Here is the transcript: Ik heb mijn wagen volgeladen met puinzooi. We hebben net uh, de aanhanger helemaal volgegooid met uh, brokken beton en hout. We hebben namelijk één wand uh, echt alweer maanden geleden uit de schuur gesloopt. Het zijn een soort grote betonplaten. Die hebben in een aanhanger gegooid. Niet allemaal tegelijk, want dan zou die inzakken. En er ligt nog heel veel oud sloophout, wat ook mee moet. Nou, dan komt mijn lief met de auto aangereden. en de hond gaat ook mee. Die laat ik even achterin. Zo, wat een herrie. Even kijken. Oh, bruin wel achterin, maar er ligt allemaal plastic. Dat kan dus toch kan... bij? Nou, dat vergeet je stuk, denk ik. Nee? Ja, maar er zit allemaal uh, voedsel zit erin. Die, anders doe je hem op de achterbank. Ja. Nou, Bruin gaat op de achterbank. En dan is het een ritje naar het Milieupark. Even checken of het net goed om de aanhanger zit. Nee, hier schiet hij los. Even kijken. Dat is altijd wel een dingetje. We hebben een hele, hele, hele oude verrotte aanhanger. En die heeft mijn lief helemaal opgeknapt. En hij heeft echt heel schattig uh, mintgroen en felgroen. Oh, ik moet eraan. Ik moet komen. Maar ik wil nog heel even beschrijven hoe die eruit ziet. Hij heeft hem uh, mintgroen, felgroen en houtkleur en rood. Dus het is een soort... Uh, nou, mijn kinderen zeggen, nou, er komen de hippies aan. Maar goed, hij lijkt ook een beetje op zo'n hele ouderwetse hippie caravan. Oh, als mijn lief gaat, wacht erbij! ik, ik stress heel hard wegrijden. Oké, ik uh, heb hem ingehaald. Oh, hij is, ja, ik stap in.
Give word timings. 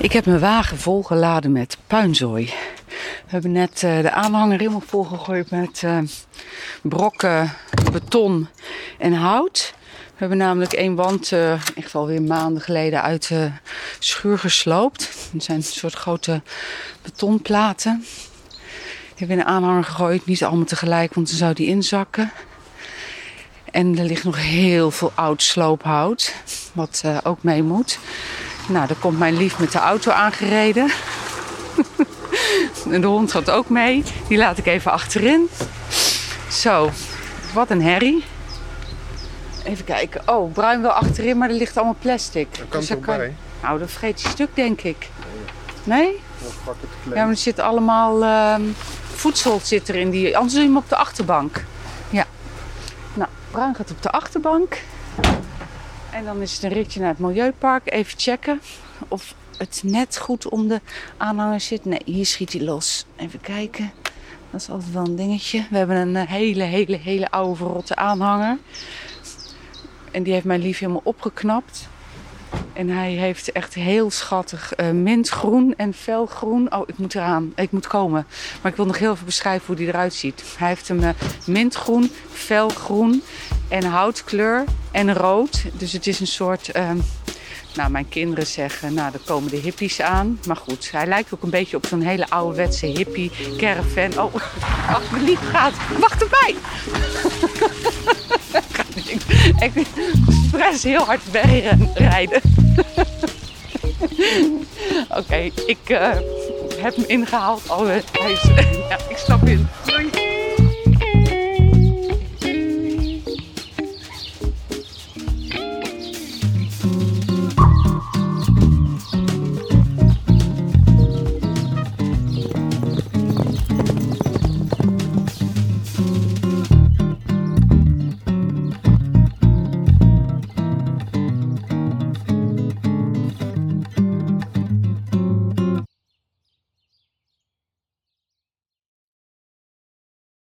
Ik 0.00 0.12
heb 0.12 0.26
mijn 0.26 0.40
wagen 0.40 0.78
volgeladen 0.78 1.52
met 1.52 1.76
puinzooi. 1.86 2.44
We 2.86 3.26
hebben 3.26 3.52
net 3.52 3.82
uh, 3.82 4.00
de 4.00 4.10
aanhanger 4.10 4.58
helemaal 4.58 4.82
volgegooid 4.86 5.50
met 5.50 5.82
uh, 5.84 5.98
brokken 6.82 7.52
beton 7.92 8.48
en 8.98 9.12
hout. 9.12 9.74
We 9.90 10.16
hebben 10.16 10.38
namelijk 10.38 10.72
één 10.72 10.94
wand 10.94 11.30
uh, 11.32 11.52
echt 11.52 11.94
alweer 11.94 12.22
maanden 12.22 12.62
geleden 12.62 13.02
uit 13.02 13.28
de 13.28 13.50
schuur 13.98 14.38
gesloopt. 14.38 15.10
Het 15.32 15.44
zijn 15.44 15.56
een 15.56 15.62
soort 15.62 15.94
grote 15.94 16.42
betonplaten. 17.02 18.04
Die 18.48 18.58
hebben 19.16 19.36
in 19.36 19.42
een 19.42 19.48
aanhanger 19.48 19.84
gegooid. 19.84 20.26
Niet 20.26 20.44
allemaal 20.44 20.64
tegelijk, 20.64 21.14
want 21.14 21.28
dan 21.28 21.36
zou 21.36 21.54
die 21.54 21.66
inzakken. 21.66 22.32
En 23.70 23.98
er 23.98 24.04
ligt 24.04 24.24
nog 24.24 24.36
heel 24.36 24.90
veel 24.90 25.12
oud 25.14 25.42
sloophout, 25.42 26.34
wat 26.72 27.04
ook 27.22 27.42
mee 27.42 27.62
moet. 27.62 27.98
Nou, 28.70 28.86
dan 28.86 28.98
komt 28.98 29.18
mijn 29.18 29.36
lief 29.36 29.58
met 29.58 29.72
de 29.72 29.78
auto 29.78 30.10
aangereden. 30.10 30.90
en 32.90 33.00
de 33.00 33.06
hond 33.06 33.32
gaat 33.32 33.50
ook 33.50 33.68
mee. 33.68 34.04
Die 34.28 34.38
laat 34.38 34.58
ik 34.58 34.66
even 34.66 34.92
achterin. 34.92 35.48
Zo, 36.48 36.90
wat 37.54 37.70
een 37.70 37.82
herrie. 37.82 38.24
Even 39.64 39.84
kijken. 39.84 40.28
Oh, 40.28 40.52
bruin 40.52 40.82
wel 40.82 40.90
achterin, 40.90 41.38
maar 41.38 41.48
er 41.48 41.54
ligt 41.54 41.76
allemaal 41.76 41.96
plastic. 42.00 42.48
Dat 42.58 42.68
kan 42.68 42.80
dus 42.80 42.88
toch 42.88 43.00
kan... 43.00 43.16
bij? 43.16 43.34
Nou, 43.62 43.78
dat 43.78 43.90
vergeet 43.90 44.20
je 44.20 44.28
stuk, 44.28 44.48
denk 44.54 44.80
ik. 44.80 45.08
Nee? 45.84 46.20
Ja, 47.02 47.14
maar 47.14 47.28
er 47.28 47.36
zit 47.36 47.58
allemaal 47.58 48.22
uh, 48.22 48.54
voedsel 49.14 49.60
zit 49.62 49.88
erin. 49.88 50.10
Die, 50.10 50.36
anders 50.36 50.54
doe 50.54 50.62
je 50.62 50.68
hem 50.68 50.76
op 50.78 50.88
de 50.88 50.96
achterbank. 50.96 51.64
Ja. 52.10 52.26
Nou, 53.14 53.28
Bruin 53.50 53.74
gaat 53.74 53.90
op 53.90 54.02
de 54.02 54.10
achterbank. 54.10 54.78
En 56.12 56.24
dan 56.24 56.40
is 56.40 56.52
het 56.52 56.62
een 56.62 56.72
ritje 56.72 57.00
naar 57.00 57.08
het 57.08 57.18
Milieupark. 57.18 57.92
Even 57.92 58.18
checken 58.18 58.60
of 59.08 59.34
het 59.56 59.82
net 59.84 60.18
goed 60.18 60.48
om 60.48 60.68
de 60.68 60.80
aanhanger 61.16 61.60
zit. 61.60 61.84
Nee, 61.84 62.00
hier 62.04 62.26
schiet 62.26 62.52
hij 62.52 62.62
los. 62.62 63.06
Even 63.16 63.40
kijken. 63.40 63.92
Dat 64.50 64.60
is 64.60 64.70
altijd 64.70 64.92
wel 64.92 65.04
een 65.04 65.16
dingetje. 65.16 65.66
We 65.70 65.76
hebben 65.76 65.96
een 65.96 66.16
hele, 66.16 66.62
hele, 66.62 66.96
hele 66.96 67.30
oude 67.30 67.56
verrotte 67.56 67.96
aanhanger. 67.96 68.58
En 70.10 70.22
die 70.22 70.32
heeft 70.32 70.44
mijn 70.44 70.60
lief 70.60 70.78
helemaal 70.78 71.00
opgeknapt. 71.04 71.88
En 72.72 72.88
hij 72.88 73.12
heeft 73.12 73.52
echt 73.52 73.74
heel 73.74 74.10
schattig 74.10 74.72
uh, 74.76 74.90
mintgroen 74.90 75.74
en 75.76 75.94
felgroen. 75.94 76.74
Oh, 76.74 76.82
ik 76.86 76.98
moet 76.98 77.14
eraan. 77.14 77.52
Ik 77.54 77.70
moet 77.70 77.86
komen. 77.86 78.26
Maar 78.62 78.70
ik 78.70 78.76
wil 78.76 78.86
nog 78.86 78.98
heel 78.98 79.12
even 79.12 79.24
beschrijven 79.24 79.66
hoe 79.66 79.76
die 79.76 79.86
eruit 79.86 80.14
ziet. 80.14 80.44
Hij 80.58 80.68
heeft 80.68 80.88
hem 80.88 80.98
uh, 80.98 81.08
mintgroen, 81.46 82.10
felgroen 82.30 83.22
en 83.68 83.84
houtkleur 83.84 84.64
en 84.90 85.14
rood. 85.14 85.64
Dus 85.72 85.92
het 85.92 86.06
is 86.06 86.20
een 86.20 86.26
soort... 86.26 86.76
Uh, 86.76 86.90
nou, 87.74 87.90
mijn 87.90 88.08
kinderen 88.08 88.46
zeggen, 88.46 88.94
nou, 88.94 89.12
er 89.12 89.20
komen 89.24 89.50
de 89.50 89.56
hippies 89.56 90.00
aan. 90.00 90.40
Maar 90.46 90.56
goed, 90.56 90.90
hij 90.90 91.06
lijkt 91.06 91.34
ook 91.34 91.42
een 91.42 91.50
beetje 91.50 91.76
op 91.76 91.86
zo'n 91.86 92.00
hele 92.00 92.28
ouderwetse 92.28 92.86
hippie 92.86 93.30
caravan. 93.56 94.24
Oh, 94.24 94.34
als 94.94 95.10
mijn 95.10 95.24
lief 95.24 95.50
gaat, 95.50 95.74
wacht 95.98 96.22
erbij! 96.22 96.54
ik, 99.66 99.74
ik 99.74 99.86
stress 100.48 100.82
heel 100.82 101.04
hard 101.04 101.30
wegrijden. 101.30 102.40
Oké, 105.18 105.50
ik 105.66 105.88
uh, 105.88 106.10
heb 106.76 106.96
hem 106.96 107.04
ingehaald. 107.06 107.62
Oh, 107.68 107.86
hij 107.86 108.32
is, 108.32 108.42
ja, 108.88 108.98
ik 109.08 109.16
stap 109.16 109.44
in. 109.44 109.68